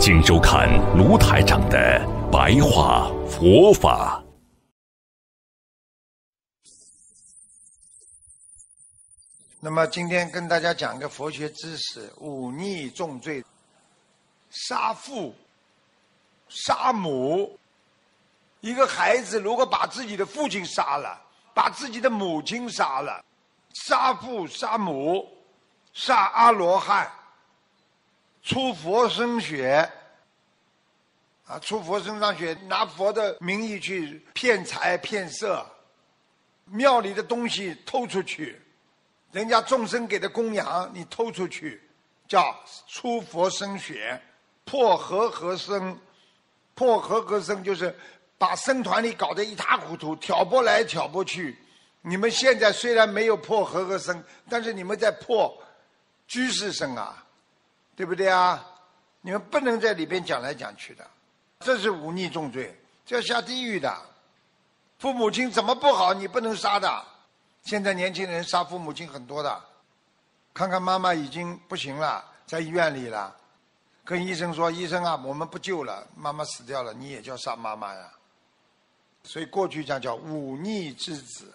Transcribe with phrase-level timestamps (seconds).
[0.00, 2.00] 请收看卢台长的
[2.30, 4.22] 白话佛法。
[9.58, 13.44] 那么今天跟大家讲个佛学知识：忤逆重罪，
[14.50, 15.34] 杀父、
[16.48, 17.58] 杀母。
[18.60, 21.20] 一个孩子如果把自己的父亲杀了，
[21.52, 23.24] 把自己的母亲杀了，
[23.74, 25.28] 杀父杀母，
[25.92, 27.10] 杀阿罗汉。
[28.42, 29.90] 出佛身血，
[31.46, 35.66] 啊，出佛身上血，拿佛的名义去骗财骗色，
[36.66, 38.60] 庙里的东西偷出去，
[39.32, 41.82] 人家众生给的供养你偷出去，
[42.26, 42.54] 叫
[42.86, 44.20] 出佛身血，
[44.64, 45.98] 破和合僧，
[46.74, 47.94] 破和合僧就是
[48.38, 51.58] 把僧团里搞得一塌糊涂，挑拨来挑拨去。
[52.00, 55.60] 你们现在虽然没有破和合僧，但是你们在破
[56.26, 57.24] 居士僧啊。
[57.98, 58.64] 对不对啊？
[59.22, 61.04] 你们不能在里边讲来讲去的，
[61.58, 63.92] 这是忤逆重罪，这要下地狱的。
[65.00, 67.04] 父母亲怎么不好，你不能杀的。
[67.64, 69.64] 现在年轻人杀父母亲很多的，
[70.54, 73.34] 看看妈妈已经不行了，在医院里了，
[74.04, 78.12] 跟医生说：“医生啊，我们不救了，妈妈死掉了，你也叫杀妈妈呀。”
[79.24, 81.52] 所以过去讲叫忤逆之子，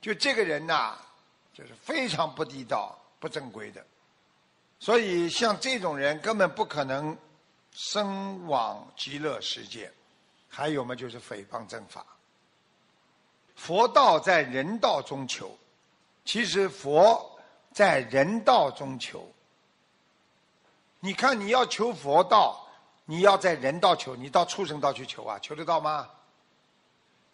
[0.00, 0.98] 就这个人呐，
[1.52, 3.86] 就是非常不地道、不正规的。
[4.80, 7.16] 所以，像这种人根本不可能
[7.72, 9.90] 生往极乐世界。
[10.48, 12.04] 还有嘛，就是诽谤正法。
[13.56, 15.56] 佛道在人道中求，
[16.24, 17.38] 其实佛
[17.72, 19.28] 在人道中求。
[21.00, 22.64] 你看，你要求佛道，
[23.04, 26.08] 你要在人道求，你到畜生道去求啊，求得到吗？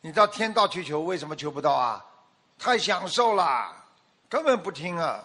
[0.00, 2.04] 你到天道去求，为什么求不到啊？
[2.58, 3.84] 太享受了，
[4.28, 5.22] 根本不听啊！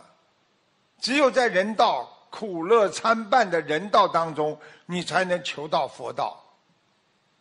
[1.00, 2.12] 只有在人道。
[2.32, 6.38] 苦乐参半的人道当中，你才能求到佛道。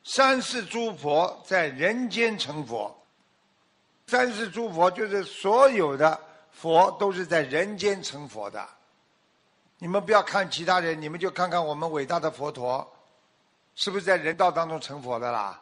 [0.04, 2.96] 三世诸佛在人间成佛，
[4.06, 6.16] 三世诸佛就是所有的
[6.52, 8.64] 佛都是在人间成佛的。
[9.78, 12.88] 你们不要看其他人，你们就看看我们伟大的佛陀，
[13.74, 15.60] 是不是在人道当中成佛的啦？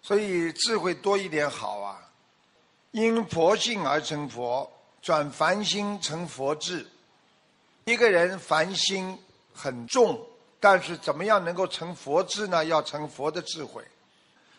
[0.00, 2.00] 所以智慧多一点好啊。
[2.92, 4.72] 因佛性而成佛，
[5.06, 6.84] 转凡心成佛智。
[7.84, 9.16] 一个人凡心
[9.54, 10.20] 很重，
[10.58, 12.64] 但是怎么样能够成佛智呢？
[12.64, 13.84] 要成佛的智慧。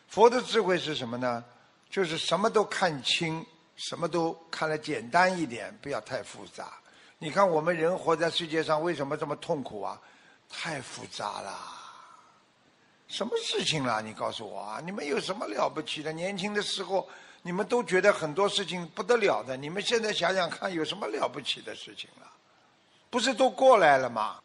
[0.07, 1.43] 佛的智慧是什么呢？
[1.89, 6.71] 就是什么都看清，什么都看得简单一点，不要太复杂。
[7.19, 10.01] 你看我们人活在世界上，为什么这么痛苦啊？
[10.47, 11.59] 太复杂了。
[13.09, 13.99] 什么事情啦？
[13.99, 14.79] 你告诉我啊！
[14.81, 16.13] 你们有什么了不起的？
[16.13, 17.05] 年轻的时候，
[17.41, 19.55] 你们都觉得很多事情不得了的。
[19.55, 22.31] 你们现在想想看，有什么了不起的事情了？
[23.09, 24.41] 不是都过来了吗？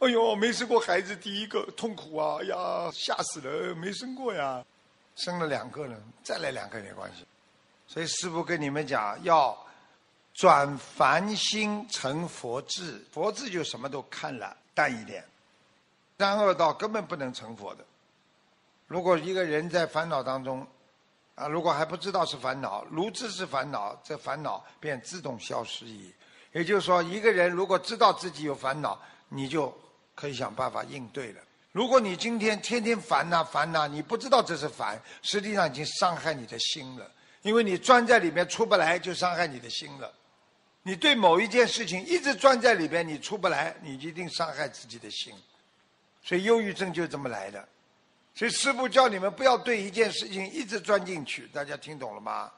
[0.00, 2.38] 哎呦，没生过孩子，第一个痛苦啊！
[2.40, 4.64] 哎呀，吓死了，没生过呀，
[5.14, 7.26] 生了两个人，再来两个没关系。
[7.86, 9.56] 所以师父跟你们讲，要
[10.32, 15.22] 转凡心成佛智，佛智就什么都看了淡一点。
[16.18, 17.84] 三恶道根本不能成佛的。
[18.86, 20.66] 如果一个人在烦恼当中，
[21.40, 26.12] 啊，如果还不知道是烦恼，如知是烦恼，这烦恼便自动消失矣。
[26.52, 29.74] 也就是说，一个人如果知道自己有烦恼，你就
[30.14, 31.40] 可以想办法应对了。
[31.72, 37.10] 如果你今天天天烦呐烦呐，你不知道这是烦，实际上已经伤害你的心了。
[37.42, 40.12] 因为你钻在里面出不来，就伤害你的心了。
[40.82, 45.32] 你对某一件事情一直钻在里边，你出不来，你一定伤害自己的心。
[46.22, 47.66] 所以忧郁症就这么来的。
[48.34, 52.50] 所以师父叫你们不要对一件事情一直钻进去，大家听懂了吗？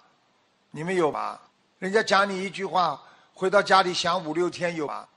[0.70, 1.38] 你们有吗？
[1.78, 3.00] 人家讲你一句话。
[3.34, 5.08] 回到家里想五六天有吗？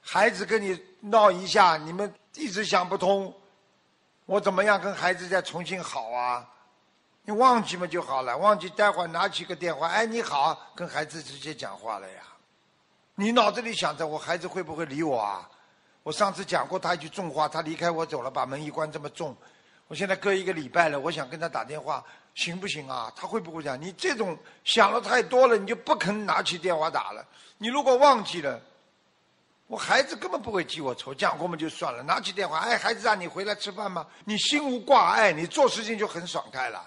[0.00, 3.32] 孩子跟你闹一下，你们一直想不通，
[4.24, 6.48] 我怎么样跟孩子再重新好啊？
[7.24, 12.22] 你忘记嘛就好了，忘记待会儿拿起个电话，哎你好，跟孩子直接讲话了呀。
[13.14, 15.48] 你脑子里想着我孩子会不会理我啊？
[16.02, 19.36] 我上次讲过他一句重话，他离开我走了，把门一关这么重，
[19.88, 22.04] 我现在隔一个礼拜了，我想跟他打电话，
[22.34, 23.12] 行不行啊？
[23.16, 23.80] 他会不会讲？
[23.80, 27.26] 你这种想的太多了，你就不肯拿起电话打了。
[27.56, 28.60] 你如果忘记了，
[29.66, 32.02] 我孩子根本不会记我仇，讲过嘛就算了。
[32.02, 34.06] 拿起电话，哎，孩子啊，你回来吃饭吗？
[34.24, 36.86] 你心无挂碍，你做事情就很爽快了。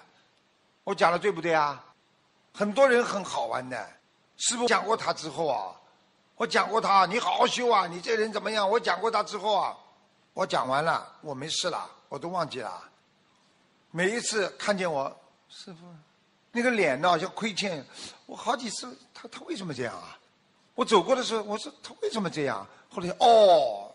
[0.84, 1.84] 我讲的对不对啊？
[2.54, 3.90] 很多人很好玩的。
[4.36, 5.74] 师傅讲过他之后啊，
[6.36, 8.68] 我讲过他，你好好修啊，你这人怎么样？
[8.70, 9.76] 我讲过他之后啊，
[10.34, 12.90] 我讲完了，我没事了，我都忘记了。
[13.94, 15.14] 每一次看见我
[15.50, 15.80] 师傅
[16.50, 17.84] 那个脸呢，像亏欠
[18.24, 18.98] 我好几次。
[19.12, 20.18] 他他为什么这样啊？
[20.74, 22.66] 我走过的时候，我说他为什么这样？
[22.88, 23.92] 后来哦，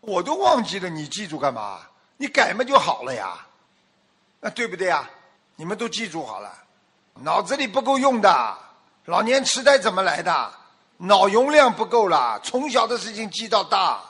[0.00, 1.80] 我都忘记了，你记住干嘛？
[2.18, 3.46] 你改嘛就好了呀，
[4.40, 5.08] 那对不对呀？
[5.56, 6.52] 你们都记住好了，
[7.14, 8.58] 脑子里不够用的，
[9.06, 10.52] 老年痴呆怎么来的？
[10.98, 14.02] 脑容量不够了，从小的事情记到大，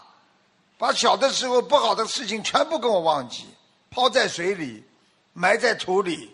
[0.77, 3.47] 把小的时候不好的事情全部跟我忘记，
[3.91, 4.85] 抛在水里，
[5.39, 6.31] 埋在土里，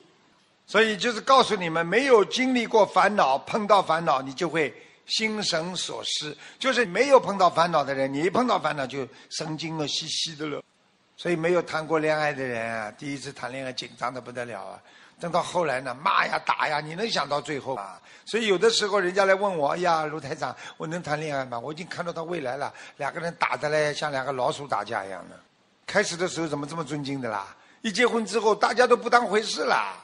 [0.67, 4.75] 所以就是告诉你们，没有经历过烦恼，碰到烦恼你就会。
[5.07, 10.63] 心神所失，就是没有碰到烦恼的人，你一碰到烦恼就神经了兮兮的了。
[11.15, 14.81] 所以没有谈过恋爱的人啊，第一次谈恋爱紧张的不得了啊。
[15.21, 18.01] 等到后来呢，骂呀打呀，你能想到最后啊？
[18.25, 21.59] 所以有的时候人家来问我，哎呀，卢台长，我能谈恋爱吗？
[21.59, 25.39] 我已经看到他未来了，两个人打的嘞像两个老鼠打架一样的。
[25.87, 27.55] 开始的时候怎么这么尊敬的啦？
[27.85, 30.03] 一结婚之后，大家都不当回事啦。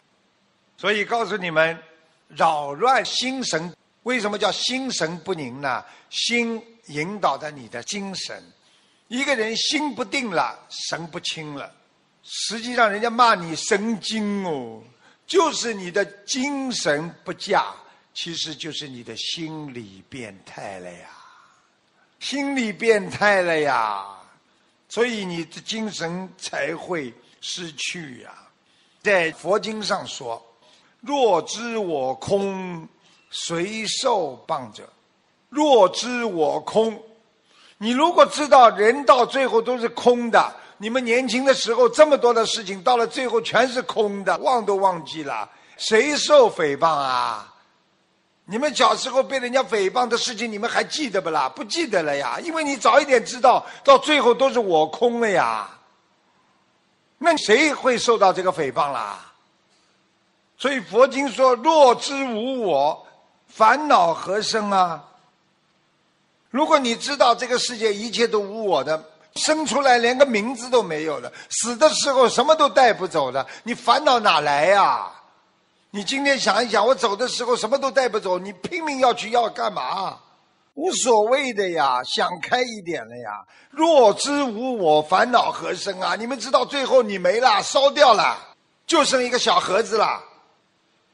[0.76, 1.82] 所以告诉你们，
[2.28, 3.74] 扰乱心神。
[4.02, 5.82] 为什么叫心神不宁呢？
[6.10, 8.42] 心引导着你的精神，
[9.08, 11.72] 一个人心不定了，神不清了。
[12.22, 14.82] 实际上，人家骂你神经哦，
[15.26, 17.74] 就是你的精神不佳，
[18.12, 21.08] 其实就是你的心理变态了呀，
[22.18, 24.06] 心理变态了呀，
[24.90, 28.30] 所以你的精神才会失去呀。
[29.02, 30.40] 在佛经上说
[31.00, 32.88] ：“若知我空。”
[33.32, 34.82] 随受谤者，
[35.48, 37.00] 若知我空。
[37.78, 47.54] 你如果知道人到最后都是空的，你们年轻的时候这么多的事情，到了最后全是空的，忘都忘记了，谁受诽谤啊？
[48.46, 51.48] 你们小时候被人家诽谤的事情，你们还记得不啦？
[51.48, 55.70] 不记得了呀，因为你早一点知道，到最后都是我空了呀。
[57.22, 59.32] 那谁会受到这个诽谤啦？
[60.58, 63.06] 所以佛经说：若知无我。
[63.52, 65.04] 烦恼何生啊？
[66.50, 75.10] 如果你知道这个世界一切都无我的，生出来连个名字都没有了，死的时候什么都带不走了，你烦恼哪来呀？
[75.90, 80.16] 你今天想一想，我走的时候什么都带不走，你拼命要去要干嘛？
[80.74, 83.44] 无所谓的呀，想开一点了呀。
[83.70, 86.14] 若知无我，烦恼何生啊？
[86.16, 88.38] 你们知道最后你没了，烧掉了，
[88.86, 90.22] 就剩一个小盒子了，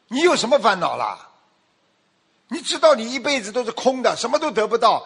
[0.09, 1.19] 你有什么烦恼了？
[2.49, 5.05] 你知道你一辈子都是空的，什么都得不到。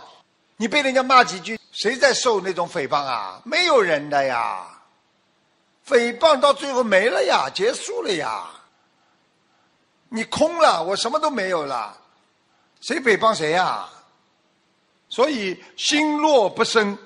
[0.57, 3.41] 你被人家骂几句，谁在受那种诽谤啊？
[3.45, 4.67] 没有人的呀。
[5.89, 8.51] 诽谤到最后没了呀，结束了呀。
[10.11, 11.97] 你空了，我什么都没有了，
[12.81, 13.89] 谁诽谤谁呀？
[15.11, 16.97] 所以心若不生，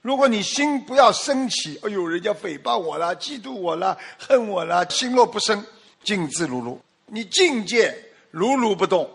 [0.00, 5.62] 如果你心不要升起，哎呦，人家诽谤我了，嫉妒我了，恨我了，心若不生，
[6.02, 7.94] 静自如如，你境界
[8.30, 9.10] 如如不动。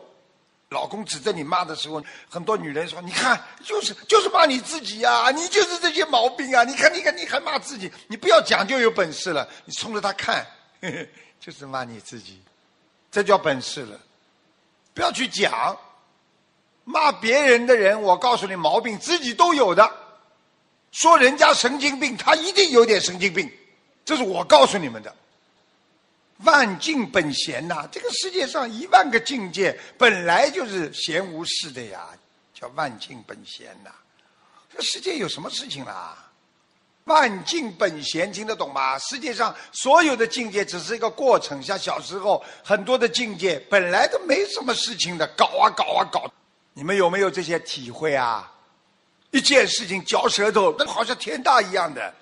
[0.69, 6.63] 老公指着你骂的时候，很多女人说：“你看，就是就是骂你自己呀，你就是这些毛病啊！
[6.63, 9.47] 你看，你看，你还骂自己，你不要讲就有本事了。
[9.66, 10.44] 你冲着他看，
[11.40, 12.42] 就是骂你自己，
[13.12, 14.00] 这叫本事了。
[14.95, 15.78] 不要去讲，
[16.83, 19.90] 骂别人的人，我告诉你，毛病自己都有的。
[20.92, 23.52] 说人家神经病，他一定有点神经病，
[24.06, 25.13] 这是我告诉你们的。”
[26.44, 32.09] 万境本闲呐，这个世界上一万个境界本来就是闲无事的呀，
[32.54, 33.92] 叫万境本闲呐。
[34.75, 36.18] 这世界有什么事情啦？
[37.06, 38.97] 万境本闲，听得懂吗？
[38.99, 46.30] 世界上所有的境界只是一个过程，像小时候很多的境界本来都没什么事情的，搞啊搞啊搞。
[46.73, 48.51] 你们有没有这些体会啊？
[49.31, 52.13] 一件事情嚼舌头，那好像天大一样的。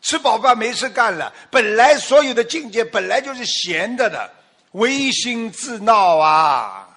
[0.00, 4.28] 吃饱饭没事干了，本来所有的境界本来就是闲的的，
[4.72, 6.88] 唯心自闹啊，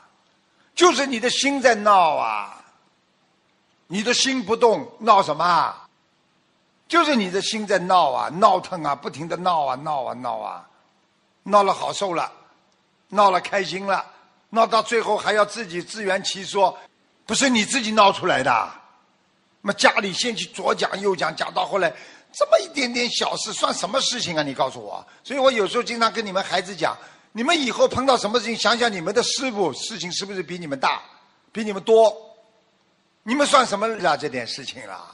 [0.74, 2.64] 就是你的心在闹啊，
[3.86, 5.76] 你的心不动，闹什么？
[6.88, 10.68] 就是你的心在闹啊，闹腾啊，不停的闹啊，闹啊，闹啊，
[11.44, 12.32] 闹了好受了，
[13.10, 14.04] 闹了开心了，
[14.50, 16.76] 闹到最后还要自己自圆其说，
[17.26, 18.72] 不是你自己闹出来的，
[19.62, 21.94] 那么家里先去左讲右讲，讲到后来。
[22.38, 24.44] 这么一点点小事算什么事情啊？
[24.44, 25.08] 你告诉我。
[25.24, 26.94] 所以我有时候经常跟你们孩子讲：
[27.32, 31.02] 你们以后碰到什么事情，想想你们的师傅，事情是不是比你们大，
[31.54, 32.14] 比你们多？
[33.24, 34.18] 你们算什么了？
[34.18, 35.10] 这点事情啦，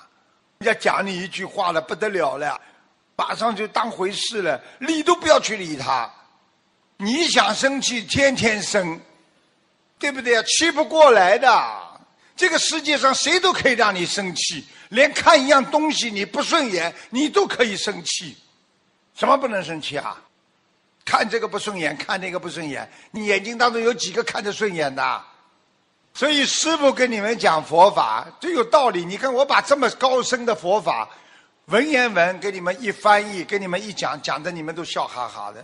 [0.57, 2.59] 人家讲你一句话了，不得了了，
[3.15, 6.11] 马上就当回事了，理都不要去理他。
[6.97, 8.99] 你想生气，天天生，
[9.99, 10.43] 对不对啊？
[10.47, 11.47] 气不过来的。
[12.41, 18.35] 这个世界上谁都可以让你生气，连看一样东西你不顺眼，你都可以生气。
[19.13, 20.19] 什么不能生气啊？
[21.05, 25.21] 看这个不顺眼，看那个不顺眼，你眼睛当中有几个看着顺眼的？
[26.15, 29.05] 所以师父跟你们讲佛法最有道理。
[29.05, 31.07] 你看我把这么高深的佛法
[31.65, 35.63] 文言文给你们一翻译，给你们一讲，讲的你们都笑哈哈的。